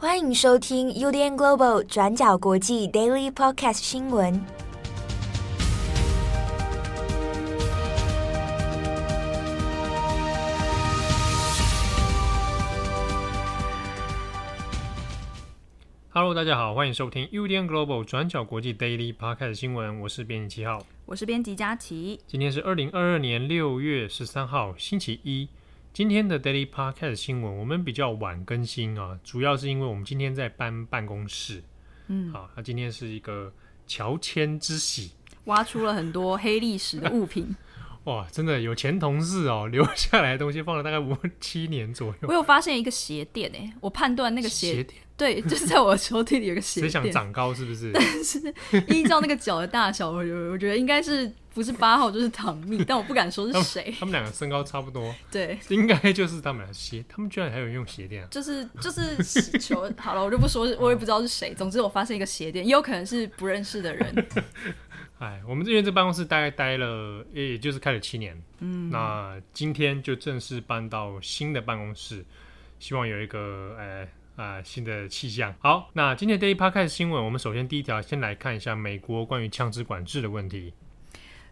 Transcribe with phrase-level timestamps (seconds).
[0.00, 4.40] 欢迎收听 UDN Global 转角国际 Daily Podcast 新闻。
[16.10, 19.98] Hello，大家好，欢迎收听 UDN Global 转角国际 Daily Podcast 新闻。
[19.98, 22.20] 我是编辑七号，我是编辑佳琪。
[22.28, 25.48] 今天是二零二二年六月十三号，星期一。
[25.98, 31.60] 今天的 Daily Podcast 新闻我们比较晚更新啊，主要是因为我们今天在搬办公室。
[32.06, 33.52] 嗯，好，那今天是一个
[33.84, 35.10] 乔迁之喜，
[35.46, 37.52] 挖出了很多黑历史的物品。
[38.04, 42.28] 哇，真的有前同事哦留下来的东西，放了大概五七年左右。
[42.28, 46.90] 我有发现一个鞋垫诶，我判断那个鞋鞋垫对， 就是在我的抽屉里有个鞋垫。
[46.90, 47.90] 谁想长高是不是？
[47.94, 48.40] 但是
[48.88, 50.18] 依照那个脚的大小，我
[50.50, 53.92] 我觉得应该是不是八号就是唐蜜， 但我不敢说是谁。
[53.98, 57.04] 他们两个身高差不多，对，应该就是他们俩鞋。
[57.08, 58.28] 他们居然还有人用鞋垫啊？
[58.30, 61.52] 就是就是球好了，我就不说，我也不知道是谁。
[61.52, 64.26] 总之我发现一个鞋垫，也有可能是不认识的人。
[65.18, 68.40] 哎，我们这边这办公室大概待了，也就是开了七年。
[68.60, 72.24] 嗯，那今天就正式搬到新的办公室，
[72.78, 74.02] 希望有一个呃
[74.36, 75.52] 啊、呃、新的气象。
[75.58, 80.72] 好，那今天 Daily Podcast 新闻，我们首先第一条先来看一下美国关于枪支管制的问题。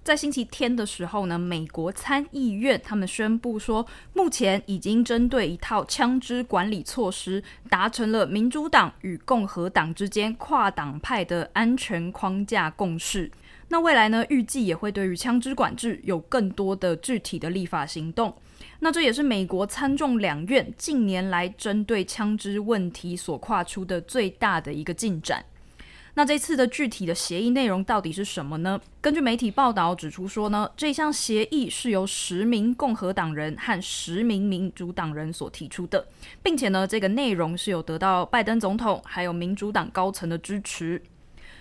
[0.05, 13.29] 在星期天的时候呢，美国参议院他们宣布说，目前已经针对一套枪支管理措施达成了民主党与共和党之间跨党派的安全框架共识。
[13.69, 18.35] 那未来呢，预计也会对于枪支管制有更多的具体的立法行动。
[18.81, 25.45] 那这也是美国参众两院近年来针对枪支问题所跨出的最大的一个进展。
[26.15, 28.81] 那这次的具体的协议内容到底是什么呢？
[29.03, 36.07] 根据媒体报道指出说呢，这项协议是由十名共和党人和十名民主党人所提出的，
[36.43, 41.03] 并且呢，这个内容是有得到拜登总统还有民主党高层的支持。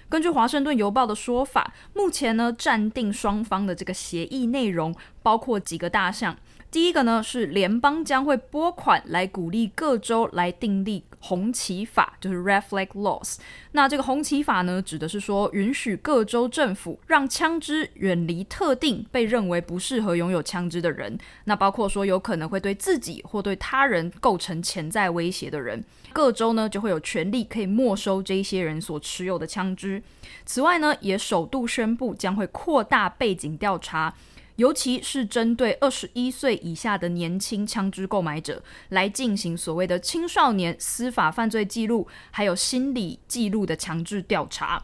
[0.07, 4.93] 根据《华盛顿邮报》的说法，目前呢，暂定双方的这个协议内容
[5.23, 6.37] 包括几个大项。
[6.71, 13.37] 第一个呢，是联邦将会拨款来鼓励各州来订立红旗法，就是 Red Flag Laws。
[13.71, 21.17] 那这个红旗法呢，指的是说允许各州政府让枪支远离特定被认为不适合拥有枪支的人。
[21.45, 25.81] 那包括说有可能会对自己或对他人构成潜在威胁的人，
[26.15, 30.01] 各州呢就会有权利可以没收这些人所持有的枪支。
[30.45, 34.15] 此外呢，也首度宣布将会扩大背景调查。
[34.55, 44.81] 尤其是针对二十一岁以下的年轻枪支购买者来进行所谓的青少年司法犯罪记录还有心理记录的强制调查。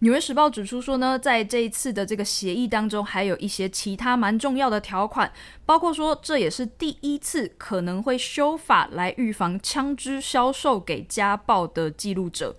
[0.00, 5.32] 纽约时报指出说呢，在这一次的这个协议当中，还有一些其他蛮重要的条款，
[5.64, 12.54] 包括说这也是第一次可能会修法来预防枪支销售给家暴的记录者。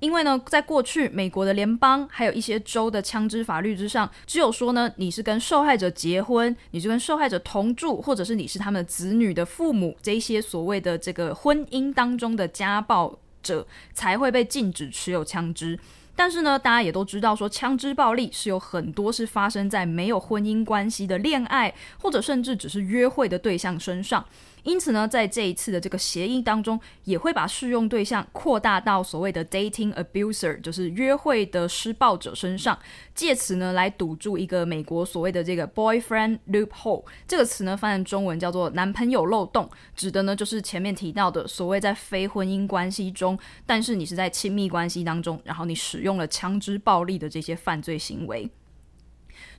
[0.00, 15.78] 因为呢，在过去，美国的联邦还有一些州的枪支法律之上，只有说呢，你是跟受害者结婚，你是跟受害者同住，或者是你是他们子女的父母，这一些所谓的这个婚姻当中的家暴者，才会被禁止持有枪支。
[16.16, 24.24] 但是呢，大家也都知道，说枪支暴力是有很多是发生在没有婚姻关系的恋爱，或者甚至只是约会的对象身上。
[24.64, 32.78] 因此呢，在这一次的这个协议当中，也会把适用对象扩大到所谓的 dating abuser，就是约会的施暴者身上，
[33.14, 37.04] 借此呢来堵住一个美国所谓的这个 boyfriend loophole。
[37.28, 48.50] 这个词呢翻成中文叫做男朋友漏洞，指的呢就是前面提到的所谓在非婚姻关系中，但是你是在亲密关系当中，然后你使用了枪支暴力的这些犯罪行为。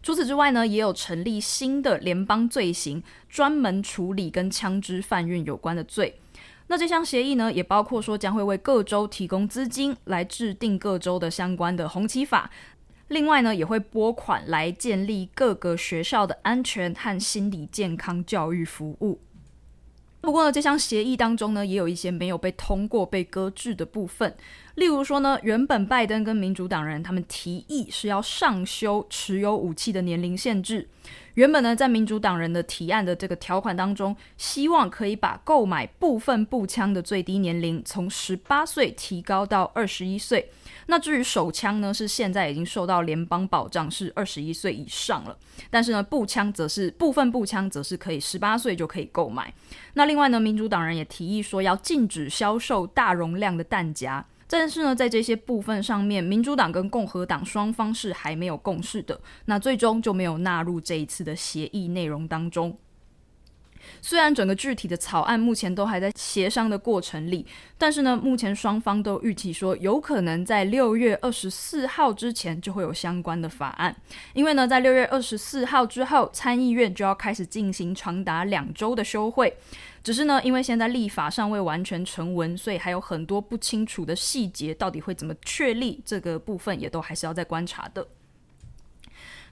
[0.06, 6.20] 除此之外呢，也有成立新的联邦罪行，专门处理跟枪支贩运有关的罪。
[6.68, 12.52] 那这项协议呢，也包括说将会为各州提供资金来制定各州的相关的红旗法。
[13.08, 19.22] 另外呢，也会拨款来建立各个学校的安全和心理健康教育服务。
[20.26, 24.36] 不过呢，这项协议当中呢，也有一些没有被通过、被搁置的部分。
[24.74, 30.90] 例如说呢，原本拜登跟民主党人他们提议是要上修持有武器的年龄限制。
[31.36, 40.50] 原本呢，在民主党人的提案的这个条款当中，希望可以把购买部分步枪的最低年龄从十八岁提高到二十一岁。
[40.88, 45.38] 那至于手枪呢，是现在已经受到联邦保障，是二十一岁以上了。
[45.70, 49.54] 但是呢，步枪则是部分步枪则是可以十八岁就可以购买。
[49.94, 54.26] 那另外呢，民主党人也提议说要禁止销售大容量的弹夹。
[54.48, 62.78] 但是呢，在这些部分上面，民主党跟共和党双方是还没有共识的，那最终就没有纳入这一次的协议内容当中。
[64.02, 67.46] 虽然整个具体的草案目前都还在协商的过程里，
[67.78, 73.96] 但是呢，目前双方都预期说有可能在六月二十四号之前就会有相关的法案。
[74.34, 79.56] 因为呢，在六月二十四号之后，参议院就要开始进行长达两周的休会。
[80.04, 88.06] 只是呢，因为现在立法尚未完全成文，所以还有很多不清楚的细节，到底会怎么确立，这个部分也都还是要再观察的。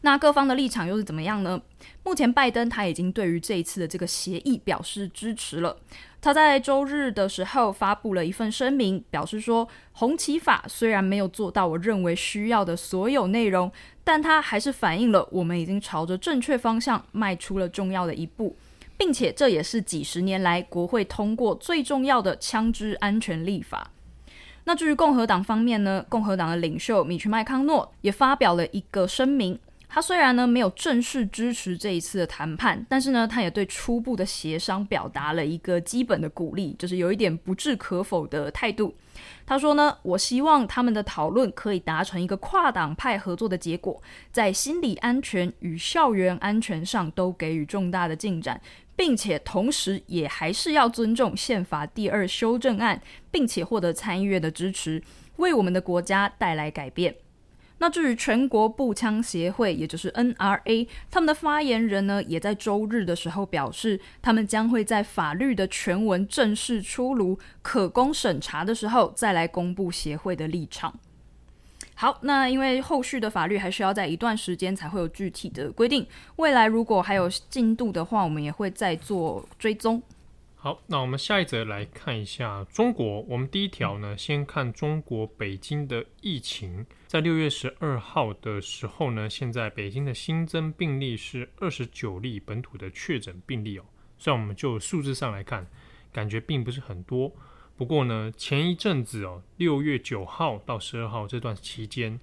[0.06, 1.62] 那各方的立场又是怎么样呢？
[2.04, 5.78] 目前拜登他已经对于这一次的这个协议表示支持了。
[6.20, 13.72] 他在周日的时候发布了一份声明，表示说，红旗法虽然没有做到我认为需要的所有内容，
[14.04, 18.58] 但它还是反映了我们已经朝着正确方向迈出了重要的一步，
[18.98, 23.90] 并且这也是几十年来国会通过最重要的枪支安全立法。
[24.66, 26.06] 那至于共和党方面呢？
[26.10, 29.58] 共和党的领袖米奇麦康诺也发表了一个声明。
[29.94, 38.96] 他虽然呢没有正式支持这一次的谈判，但是呢，他也对初步的协商表达了一个基本的鼓励，就是有一点不置可否的态度。
[39.46, 44.02] 他说呢，我希望他们的讨论可以达成一个跨党派合作的结果，
[44.32, 48.60] 在心理安全与校园安全上都给予重大的进展，
[48.96, 53.00] 并且同时也还是要尊重宪法第二修正案，
[53.30, 55.04] 并且获得参议院的支持，
[55.36, 57.14] 为我们的国家带来改变。
[57.84, 70.98] 那至于全国步枪协会，也就是 NRA，他们的发言人呢，也在周日的时候表示，他们将会在法律的全文正式出炉、可供审查的时候，再来公布协会的立场。
[71.96, 76.08] 好，那因为后续的法律还需要在一段时间才会有具体的规定，
[76.38, 80.02] 未来如果还有进度的话，我们也会再做追踪。
[80.64, 83.20] 好，那我们下一则来看一下中国。
[83.24, 86.86] 我们第一条呢，先看中国北京的疫情。
[87.06, 93.84] 在六月十二号的时候呢，现在北京的新增病例是二十九例本土的确诊病例哦。
[94.18, 95.68] 虽然我们就数字上来看，
[96.14, 97.36] 感觉并不是很多。
[97.76, 102.18] 不过呢，前一阵子哦，六月九号到十二号这段期间，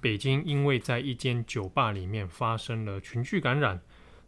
[0.00, 3.82] 北京因为在一间酒吧里面发生了群聚感染。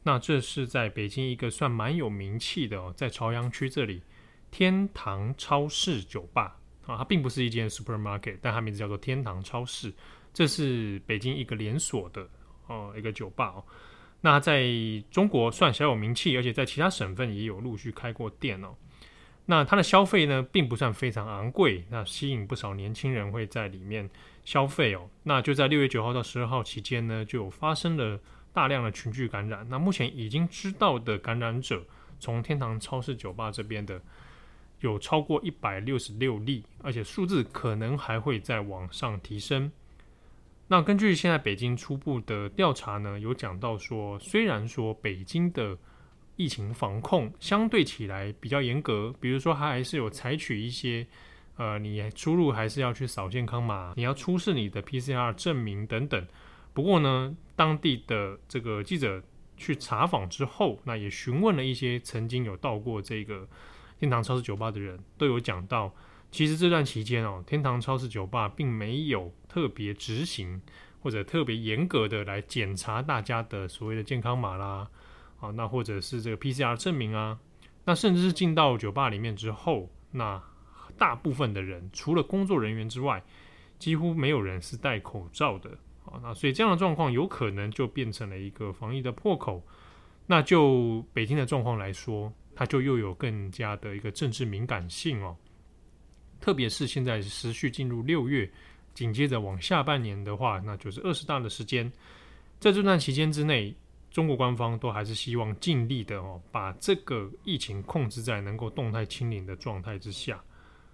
[0.07, 4.03] 那这是在北京一个算蛮有名气的哦，在朝阳区这里，
[4.51, 9.91] 天堂超市酒吧啊，它并不是一间 supermarket，但它名字叫做天堂超市。
[10.35, 12.29] 这是北京一个连锁的
[12.67, 13.65] 哦一个酒吧哦。
[14.21, 14.67] 那在
[15.11, 18.75] 中国算小有名气，而且在其他省份也有陆续开过店哦。
[19.47, 24.11] 那它的消费呢，并不算非常昂贵，那吸引不少年轻人会在里面
[24.45, 25.09] 消费哦。
[25.23, 28.21] 那就在六月九号到十二号期间呢，就发生了。
[28.55, 31.85] 大量的群聚感染，那目前已经知道的感染者，
[32.21, 34.01] 从天堂超市酒吧这边的
[34.81, 39.73] 有超过一百六十六例，而且数字可能还会再往上提升。
[40.69, 45.77] 那根据现在北京初步的调查呢，有讲到说，虽然说北京的
[46.37, 51.07] 疫情防控相对起来比较严格，比如说它还是有采取一些，
[51.57, 56.25] 呃，你出入还是要去扫健康码，你要出示你的 PCR 证明等等。
[56.75, 59.23] 不过呢，当地的这个记者
[59.57, 63.49] 去查访之后，那也询问了一些曾经有到过这个
[63.99, 65.95] 天堂超市酒吧的人，都有讲到，
[66.33, 70.61] 其实这段期间哦，天堂超市酒吧并没有特别执行
[71.01, 74.91] 或者特别严格的来检查大家的所谓的健康码啦，
[75.39, 77.39] 啊，那或者是这个 PCR 证明啊，
[77.85, 80.43] 那甚至是进到酒吧里面之后，那
[80.99, 83.23] 大部分的人除了工作人员之外，
[83.79, 85.79] 几乎没有人是戴口罩的。
[86.05, 89.63] 啊，那所以这样的状况有可能就变成了一个防疫的破口。
[90.27, 95.37] 那就北京的状况来说，它就又有更加的一个政治敏感性哦。
[96.41, 98.51] 特别是现在持续进入六月，
[98.95, 101.91] 紧接着往下半年的话，那就是二十大的时间。
[102.59, 103.75] 在这段期间之内，
[104.11, 110.43] 中国官方都还是希望尽力的哦，把这个疫情控制在能够动态清零的状态之下。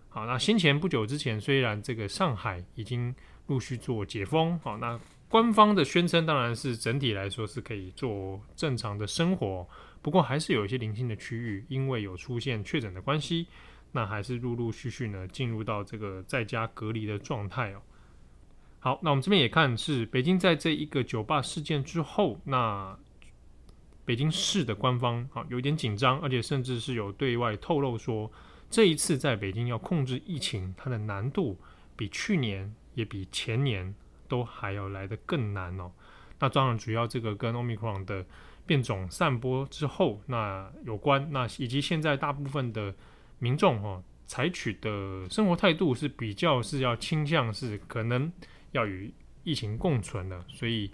[0.08, 3.14] 好，那先前不久之前，虽然这个上海已经
[3.50, 4.96] 陆续做解封，好，那
[5.28, 9.68] 官方的宣称当然是整体来说是可以做正常的生活，
[10.00, 13.48] 不过还是有一些零星的区域，因为有出现确诊的关系，
[13.90, 17.82] 那还是陆陆续续呢进入到这个在家隔离的状态哦。
[18.78, 22.96] 好，那我们这边也看是北京在这一个酒吧事件之后，那
[24.04, 28.30] 北京市的官方啊有点紧张，而且甚至是有对外透露说，
[28.70, 31.58] 这一次在北京要控制疫情，它的难度
[31.96, 32.72] 比去年。
[32.94, 33.94] 也比前年
[34.28, 35.90] 都还要来得更难哦。
[36.38, 38.24] 那当然，主要这个跟 Omicron 的
[38.66, 42.94] 变种散播之后那有关，那以及现在大部分的
[43.38, 48.32] 民众哈采取的生活态度是比较是要倾向是可能
[48.72, 50.90] 要与疫情共存的，所以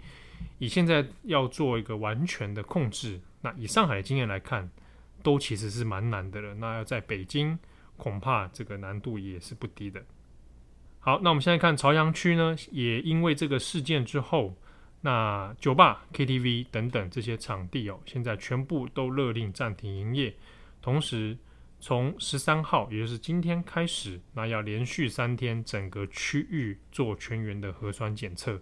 [0.57, 4.69] 以现在要做一个完全的控制，那以上海的经验来看，
[5.21, 6.55] 都其实是蛮难的了。
[6.55, 7.57] 那要在北京，
[7.95, 10.03] 恐怕这个难度也是不低的。
[11.07, 14.53] 好，那我们现在看朝阳区呢，也因为这个事件之后，
[14.99, 20.35] 那酒吧、KTV 等等这些场地哦，现在全部都勒令暂停营业。
[20.81, 21.37] 同时，
[21.79, 28.59] 从十三号，也就是今天开始，那要连续三天整个区域做全员的核酸检测。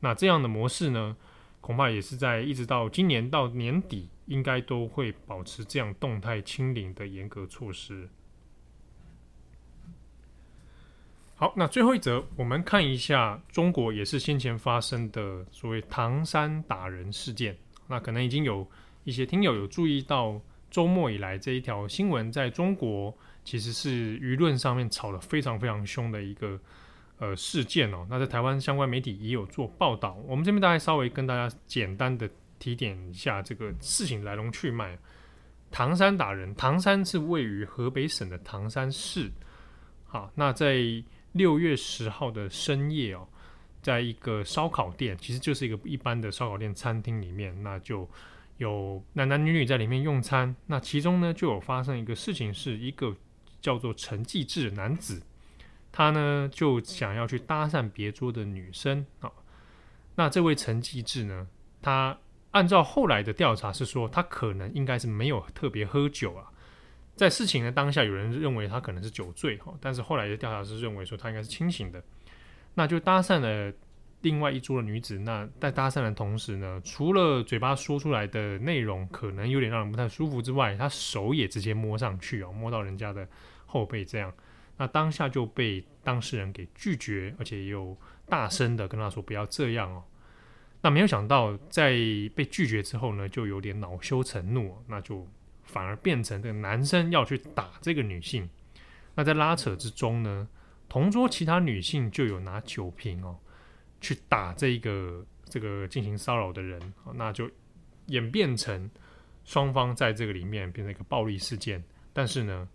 [0.00, 1.16] 那这样的模式呢，
[1.60, 8.08] 恐怕也是在一直到今年到年底，应该都会保持这样动态清零的严格措施。
[11.44, 17.54] 好，那最后一则，我们看一下中国也是先前发生的所谓唐山打人事件。
[17.86, 18.66] 那可能已经有
[19.02, 26.58] 一些听友有注意到，周末以来这一条新闻在中国其实是舆论上面吵得非常非常凶的一个
[27.18, 28.06] 呃事件哦。
[28.08, 32.26] 那在台湾相关媒体也有做报道，我们这边大概稍微跟大家简单的
[32.58, 34.98] 提点一下这个事情来龙去脉。
[35.70, 39.30] 唐山打人，唐山是位于河北省的唐山市。
[40.06, 40.80] 好，那在
[41.34, 43.28] 六月十号的深夜哦，
[43.82, 48.08] 在一个烧烤店，其实就是一个一般的烧烤店餐厅里面，那就
[48.56, 50.54] 有男男女女在里面用餐。
[50.66, 53.14] 那其中呢，就有发生一个事情，是一个
[53.60, 55.20] 叫做陈继志的男子，
[55.90, 59.30] 他呢就想要去搭讪别桌的女生啊。
[60.14, 61.48] 那这位陈继志呢，
[61.82, 62.16] 他
[62.52, 66.52] 按照后来的调查是说，他可能应该是没有特别喝酒啊。
[67.16, 72.02] 在事情的当下，有人认为他可能是酒醉哈，但是后来的调查是认为说他应该是清醒的，
[72.74, 73.72] 那就搭讪了
[74.22, 75.16] 另外一桌的女子。
[75.18, 83.28] 那在搭讪的同时呢，除了嘴巴说出来的内容可能有点让人不太舒服之外，他手也直接摸上去哦，摸到人家的
[83.64, 84.32] 后背这样。
[84.76, 90.02] 那当下就被当事人给拒绝，而且又大声的跟他说不要这样哦。
[90.80, 91.92] 那没有想到在
[92.34, 95.28] 被拒绝之后呢，就有点恼羞成怒，那就。
[95.64, 98.48] 反而变成这个男生要去打这个女性，
[99.14, 100.48] 那在拉扯之中呢，
[100.88, 103.36] 同桌其他女性就有拿酒瓶哦
[104.00, 106.80] 去打这个这个进行骚扰的人，
[107.14, 107.50] 那就
[108.06, 108.88] 演变成
[109.44, 111.82] 双方在这个里面变成一个暴力事件。
[112.12, 112.68] 但是呢，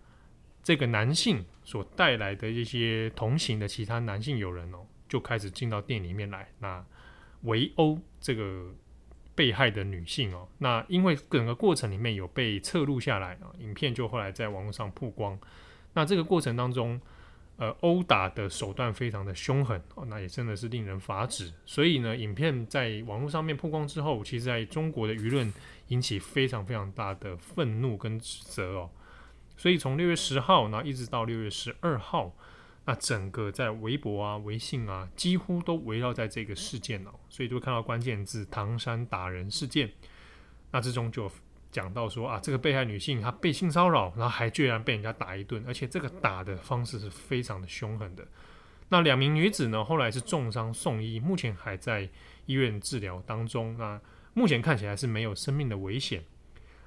[0.62, 6.86] 这个男性所带来的一些同行的其他男性友人哦，就开始进到店里面来，那
[7.44, 8.74] 围殴这个。
[9.40, 15.40] 被害的女性哦，那因为整个过程里面有被侧录下来啊，影片就后来在网络上曝光。
[15.94, 17.00] 那这个过程当中，
[17.56, 21.54] 呃，殴打的手段非常的凶狠哦，那也真的是令人发指。
[21.66, 25.54] 所以呢，影片在网络上面曝光之后，其实在中国的舆论
[25.88, 28.90] 引起非常非常大的愤怒跟指责哦。
[29.56, 32.36] 所以从六月十号，那一直到六月十二号。
[32.90, 39.92] 那整个在微博啊、微信啊，几乎都围绕在这个事件哦，所以就会看到关键字“唐山打人事件”。
[40.74, 41.32] 那之中就
[41.72, 48.28] 讲到说啊，这个被害女性她被性骚扰，然后还居然被人家打一顿，而且这个打的方式是非常的凶狠的。
[48.88, 52.10] 那两名女子呢，后来是重伤送医，目前还在
[52.48, 53.78] 医院治疗当中。
[53.78, 54.02] 那
[54.34, 56.24] 目前看起来是没有生命的危险。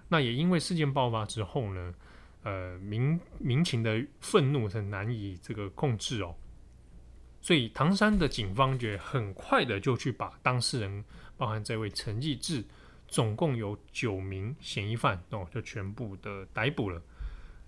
[0.09, 1.94] 那也因为事件爆发之后呢，
[2.42, 6.34] 呃，民民情的愤怒是难以这个控制哦，
[7.40, 11.04] 所以唐山的警方觉得很快的就去把当事人，
[11.37, 12.64] 包含这位陈继志，
[13.06, 17.00] 总共有九名嫌疑犯哦，就全部的逮捕了。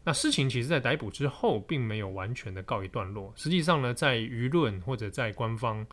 [0.02, 3.32] 那事情其实，在逮捕之后，并没有完全的告一段落。
[3.36, 5.86] 实际上呢，在舆论或者在官方，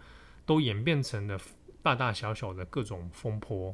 [0.45, 1.39] 都演变成了
[1.83, 3.73] 大大小小的各种风波。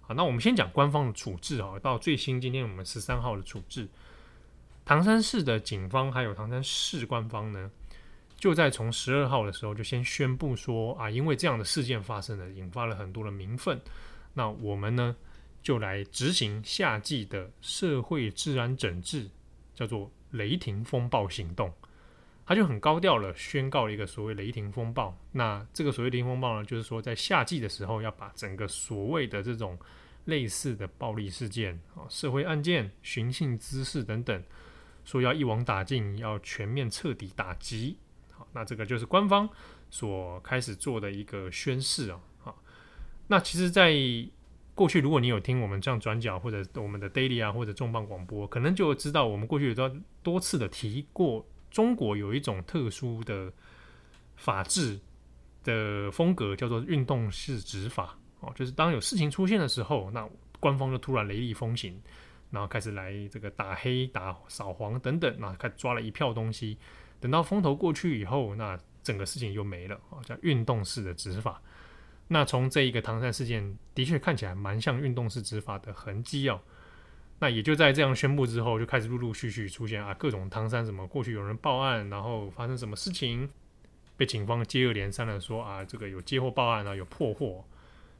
[0.00, 3.88] 好，那我们先讲官方的处置啊，到最新今天我们十三号的处置。
[4.88, 7.70] 唐山市的警方还有唐山市官方呢，
[8.38, 13.78] 就在从十二号的时候就先宣布说啊，因为这样的事件发生了，引发了很多的民愤，
[14.32, 15.14] 那我们呢
[15.62, 19.28] 就来执行夏季的社会治安整治，
[19.74, 21.70] 叫做雷霆风暴行动。
[22.46, 25.14] 他就很高调了，宣告了一个所谓雷霆风暴。
[25.32, 29.78] 那这个所谓雷霆风暴呢，就是说在夏季的时候要把整个所谓的这种
[30.24, 34.42] 类似的暴力事件啊、社会案件、寻衅滋事等等。
[35.08, 37.96] 说要一网打尽，要全面彻底打击。
[38.30, 39.48] 好，那这个就是官方
[39.88, 42.20] 所开始做的一个宣示啊。
[42.40, 42.62] 好，
[43.26, 43.90] 那其实，在
[44.74, 53.50] 过去，如果你有听我们这样转角或者我们的 Daily 啊，或者重磅广播，可能就知道我们过去有多多次的提过，中国有一种特殊的
[54.36, 55.00] 法治
[55.64, 58.18] 的风格，叫做运动式执法。
[58.40, 60.28] 哦，就是当有事情出现的时候，那
[60.60, 61.98] 官方就突然雷厉风行。
[62.50, 66.78] 然后开始来这个打黑、打扫黄等等，那开始抓了一票东西。
[67.20, 71.60] 等到风头过去以后，那整个事情又没了啊，叫运动式的执法。
[72.28, 76.60] 那从这一个唐山事件，的确看起来蛮像运动式执法的痕迹哦。
[77.40, 83.48] 那也就在这样宣布之后，就开始陆陆续续出现啊各种唐山什么过去有人报案，然后发生什么事情，
[84.16, 87.64] 被警方接二连三的说啊这个有接获报案啊有破获。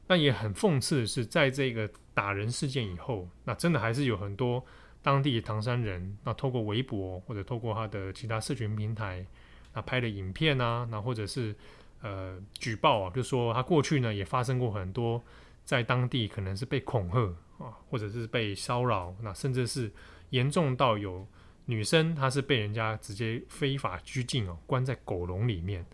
[0.09, 4.61] 那也很讽刺的是，在这个打人事件以后，那真的还是有很多
[5.01, 9.25] 当地唐山人，那透过微博或者透过他的其他社群平台，
[9.73, 11.55] 那拍的影片啊，那或者是
[12.01, 15.23] 呃举报啊，就说他过去呢也发生过很多
[15.63, 17.33] 在当地可能是被恐吓。
[17.59, 19.91] 啊，或者是被骚扰，那甚至是
[20.29, 21.27] 严重到有
[21.65, 25.85] 女生，她是被人家直接非法拘禁哦，关在狗笼里面。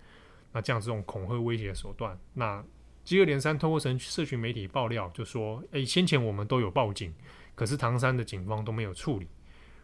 [0.51, 2.63] 那这样这种恐吓威胁的手段，那
[3.05, 7.13] 接二连三透过社社群媒体爆料，就说，诶、先前我们都有报警，
[7.55, 9.27] 可是唐山的警方都没有处理。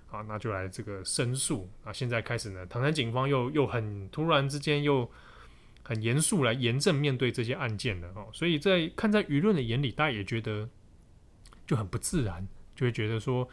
[0.10, 1.70] 啊，那就来这个申诉。
[1.86, 5.10] 啊，现在开始呢，唐山警方又又很突然之间又
[5.82, 8.28] 很严肃来严正面对这些案件了哦。
[8.34, 10.68] 所以在看在舆论的眼里，大家也觉得。
[11.68, 13.48] 就很不自然，就会觉得说，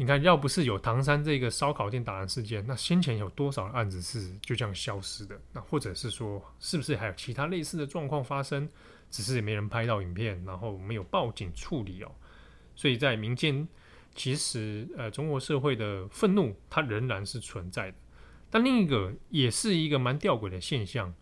[0.00, 5.36] 你看，要不是有唐山这个烧烤店打人事件，那先前有多少案子是就这样消失的？
[5.52, 8.68] 那或者是说，是不是还有其他类似的状况发生，
[9.10, 12.12] 只是也没人拍到影片，然后没有报警处理哦？
[12.76, 13.66] 所以在民间，
[14.14, 17.96] 其实呃，中国社会的愤怒它仍然是存在的。
[18.50, 21.12] 但另一个也是一个蛮吊诡的现象，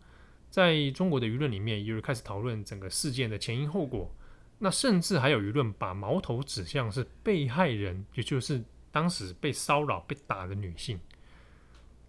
[0.51, 4.15] 在中国的舆论里面，有人开始讨论整个事件的前因后果。
[4.59, 10.99] 那甚至还有舆论把矛头指向是被害人，也就是当时被骚扰、被打的女性。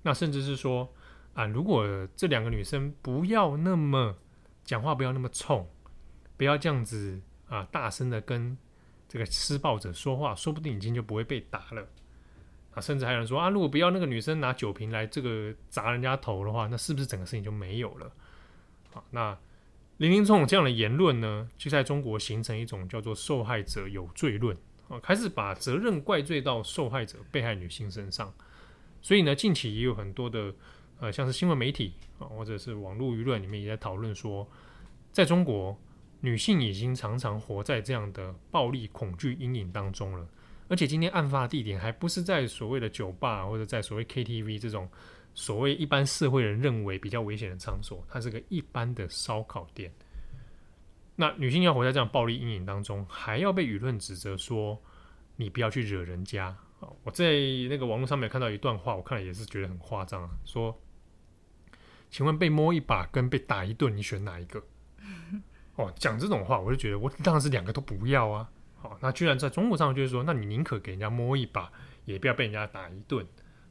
[0.02, 0.90] 那甚至是说
[1.34, 4.16] 啊，如果这两个女生不要那么
[4.64, 5.70] 讲话，不要那么冲，
[6.38, 8.58] 不要这样子啊，大声的跟
[9.10, 11.86] 这个施暴者说话，说不定已经就不会被打了。
[12.74, 18.10] 啊，甚至还有人说啊，如果不要那个女生拿酒瓶来这个砸人家头的话，那是不是整个事情就没有了？
[18.94, 19.38] 好，那。
[19.98, 24.56] 林林总总这样的言论呢，就在中国形成一种叫做“受害者有罪论”
[24.90, 28.32] 啊，开始把责任怪罪到受害者、被害女性身上。
[29.02, 30.54] 所以呢，近期也有很多的
[31.00, 34.48] 呃，像是新闻媒体啊，或者是网络舆论里面也在讨论说，
[35.12, 35.76] 在中国，
[36.22, 40.28] 女性已经常常活在这样的暴力恐惧阴影当中了。
[40.68, 44.88] 而且今天案发地点还不是在所谓的酒吧，或者在所谓 KTV 这种。
[45.38, 49.94] 所谓一般社会人认为比较危险的场所，它是个一般的烧烤店。
[51.16, 54.82] 那女性要活在这样暴力阴影当中，还要被舆论指责说
[55.36, 56.48] 你不要去惹人家
[56.80, 56.90] 啊！
[57.04, 57.34] 我在
[57.70, 60.30] 那个网络上面看到一段话，我看了也是觉得很夸张啊。
[60.44, 60.76] 说，
[62.10, 64.60] 请问被摸一把跟被打一顿，你选哪一个？
[65.76, 68.50] 哦，讲这种话，我就觉得我当然是两个都不要啊！
[68.78, 71.72] 好，那居然在中国上就是说，那你宁可给人家摸一把，
[72.06, 73.24] 也不要被人家打一顿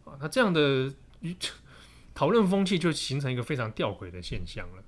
[0.05, 0.15] 啊！
[0.21, 0.95] 那这样的。
[2.15, 4.83] 讨论风气就形成一个非常吊诡的现象了。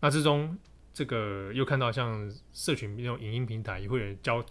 [0.00, 0.56] 那之中，
[0.94, 4.44] 这个又看到像社群那种影音平台，也会有教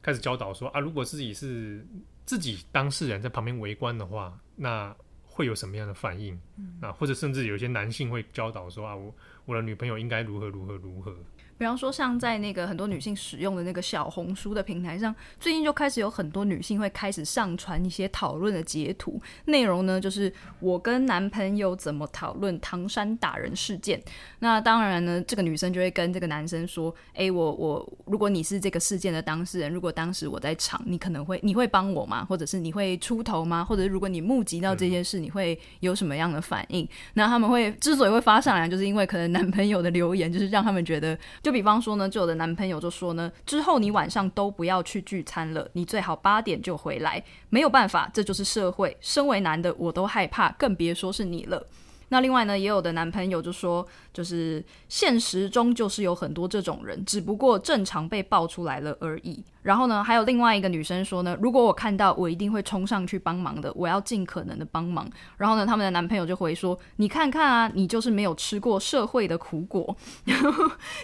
[0.00, 1.86] 开始教导说啊，如果自己是
[2.24, 6.40] 自己当事人在旁边围观的话，那会有什么样的反应？
[6.60, 9.14] 嗯、啊，或者甚至有些男性会教导说啊，我
[9.46, 11.14] 我的女朋友应该如何如何如何。
[11.58, 24.02] 比方说，像在那个很多女性使用的那个小红书的平台上，最近就开始有很多女性会开始上传一些讨论的截图，内容呢就是我跟男朋友怎么讨论唐山打人事件。
[24.38, 32.24] 那当然呢，这个女生就会跟这个男生说：“诶，我我如果你是这个事件的当事人，如果当时我在场，你可能会你会帮我吗？
[32.24, 33.62] 或者是你会出头吗？
[33.62, 41.52] 或者如果你目击到这件事，你会有什么样的反应？”那他们会之所以会发上来，就是因为可能男朋友的留言就是让他们觉得就。
[41.60, 47.22] 比方说呢，就我的男朋友就说呢，之后你晚上都不要去聚餐了，你最好八点就回来。
[47.50, 48.96] 没有办法，这就是社会。
[49.02, 51.66] 身为男的，我都害怕，更别说是你了。
[52.08, 59.44] 那另外呢，也有的男朋友就说，就是现实中就是有很多这种人，只不过正常被爆出来了而已。
[59.62, 65.08] 然后呢，还有另外一个女生说呢，如果我看到，我一定会冲上去帮忙的，我要尽可能的帮忙。
[65.36, 69.94] 然后呢，他们的男朋友就回说，你看看啊，你就是没有吃过社会的苦果，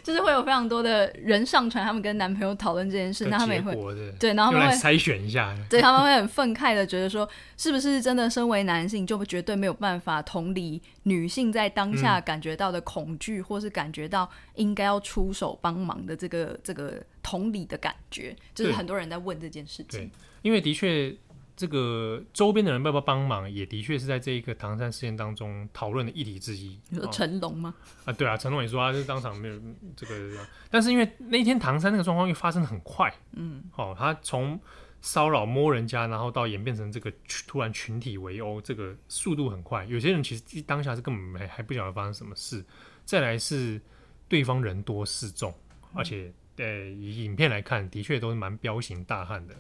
[0.02, 3.74] 就是会有非常多的人上传他们跟男朋友讨论这件事，那他们也会
[4.18, 17.02] 对，然后他们会筛选一下，对，他们会很愤慨的觉得说，是不是真的身为男性就绝对没有办法同理女性在当下感觉到的恐惧，嗯、或是感觉到应该要出手帮忙的这个这个。
[17.26, 20.08] 同理的感觉，就是很多人在问这件事情。
[20.42, 21.12] 因为的确，
[21.56, 26.78] 这个周边的人要不要帮忙，也的确是在这一个唐山事件当中讨论的议题之一。
[26.88, 27.74] 你说成龙吗？
[28.04, 29.60] 啊，对啊，成龙也说他就是当场没有
[29.96, 34.60] 这个，但是因为那天唐山那个状况又发生的很快，嗯，哦，他从
[35.00, 37.12] 骚扰摸人家，然后到演变成这个
[37.48, 39.84] 突然群体围殴，这个速度很快。
[39.86, 42.64] 有些人其实当下是根本没还不晓得发生什么事。
[43.04, 43.80] 再来是
[44.28, 45.52] 对方人多势众，
[45.92, 46.32] 而且。
[46.56, 49.54] 对，以影片来看，的确都是蛮彪形大汉的。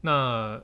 [0.00, 0.60] 那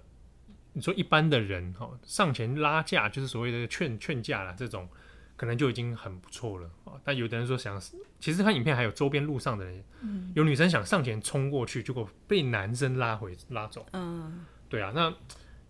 [0.73, 4.89] 你说一般的人哈，上前拉架就是所谓的劝劝架啦，这种
[5.37, 6.93] 可能就已经很不错了啊。
[7.05, 7.81] 但有的人说想，
[8.21, 13.85] 其实看影片还有周边路上的人，嗯、有女生想上前冲过去，结果被男生拉回拉走。
[13.93, 14.93] 嗯，对啊。
[14.95, 15.13] 那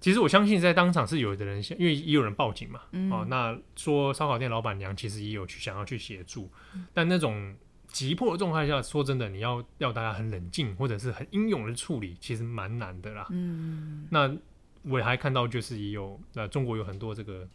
[0.00, 2.82] 其实我相信在当场是有的人，因为也有人报警嘛。
[2.92, 3.10] 嗯。
[3.10, 7.56] 哦，那说烧烤店老板娘其实也有去想要去协助，嗯、但那种。
[7.94, 13.28] 急迫的状态下，说真的，你要要大家很冷静，或者是很英勇的处理，其实蛮难的啦。
[13.30, 14.36] 嗯，那
[14.82, 17.48] 我还看到就是也有，那中国有很多这个，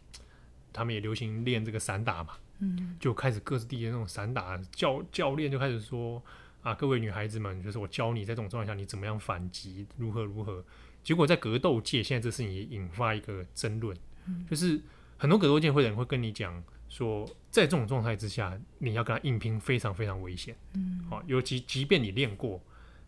[0.72, 2.32] 他们也流行练这个散打嘛。
[2.60, 6.22] 嗯，就开始各自地的那种散打教教练就开始说
[6.62, 10.64] 啊，各位女孩子们，就是我教你在这种状态下你怎么样反击，如何如何。
[11.04, 14.80] 结果在格斗界，现在这事情也引发一个争论，嗯，就是
[15.18, 16.64] 很多格斗界会的人会跟你讲。
[16.90, 20.56] 说在这种状态之下，你要跟他硬拼，非常非常危险。
[20.74, 22.60] 嗯，好，尤其即便你练过，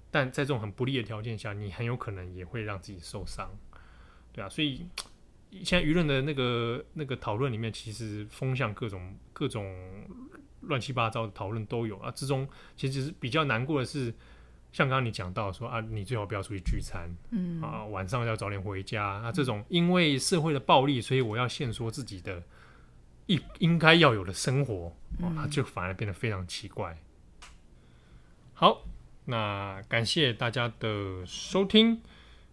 [0.09, 3.51] 但在这种很不利的条件下，你很有可能也会让自己受伤。
[4.33, 4.87] 对啊，所以
[5.65, 9.67] 现在舆论的那个那个讨论里面，其实风向各种各种
[10.61, 12.09] 乱七八糟的讨论都有啊。
[12.13, 14.15] 之中其实是比较难过的是，
[14.73, 19.33] 像刚刚你讲到说啊，你最好不要出去聚餐，嗯啊，晚上要早点回家啊。
[19.33, 22.41] 这种因为社会的暴力，所以我要限缩自己的。
[23.33, 26.93] 应应该要有的生活，哦，它就反而变得非常奇怪。
[26.93, 27.49] 嗯、
[28.55, 28.85] 好，
[29.25, 32.01] 那感谢大家的收听。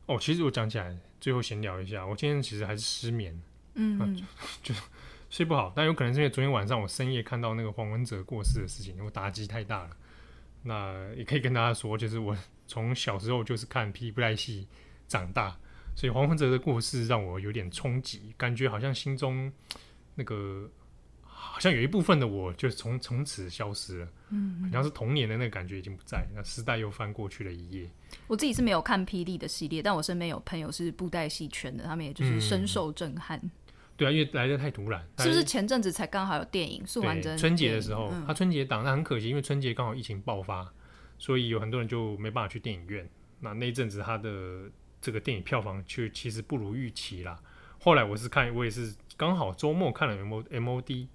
[0.06, 3.40] 哦，其实我讲起来，最后闲聊一下，我今天其实还是失眠，
[3.76, 4.24] 嗯，就，
[4.74, 4.82] 就
[5.30, 5.72] 睡不好。
[5.76, 9.90] 但有可能是因为昨天晚上我深夜看到那个黄文哲过世的事情，我打击太大了。
[10.64, 12.36] 那也可以跟大家说，就是我
[12.68, 14.68] 从小时候就是看霹雳布袋戏
[15.08, 15.56] 长大，
[15.96, 19.52] 所以黄文哲的过世让我有点冲击，感觉好像心中。
[20.20, 20.70] 那个
[21.22, 27.90] 好像有一部分的我就从从此消失了，嗯，好像是童年的那个感觉已经不在，那时代又翻过去了一页。
[28.28, 33.40] 我自己是没有看霹雳的系列，但我身边有朋友是布袋戏圈的，他们也就是深受震撼。
[33.42, 33.52] 嗯、
[33.96, 40.70] 对啊，因为来的太突然，是不是前阵子才刚好有电影《素还真》春节的时候，嗯、他春节档，那很可惜，因为春节刚好疫情爆发，
[41.18, 43.10] 所以有很多人就没办法去电影院。
[43.40, 47.40] 那那一阵子他的这个电影票房却其实不如预期啦。
[47.80, 48.94] 后来我是看，我也是。
[49.20, 51.10] 刚好周末看了 M O M O D，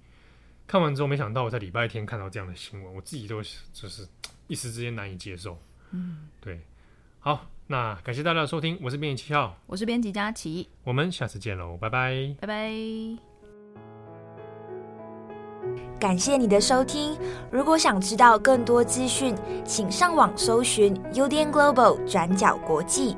[0.67, 4.07] 看完之后没想到我在礼拜天看到这样的新闻，我自己都就是
[4.47, 5.57] 一时之间难以接受。
[5.91, 6.61] 嗯，对，
[7.21, 12.71] 好，那感谢大家的收听，我是编辑七号，我是编辑佳琪，我们下次见喽，拜拜，拜拜。
[15.99, 17.19] 感谢你的收听，
[17.51, 23.17] 如果想知道更多资讯，请上网搜寻 UDN Global 转角国际。